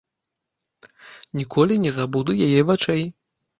Ніколі 1.41 1.79
не 1.85 1.91
забуду 1.99 2.39
яе 2.49 2.61
вачэй. 2.73 3.07